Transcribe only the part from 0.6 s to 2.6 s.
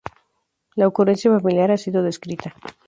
La ocurrencia familiar ha sido descrita.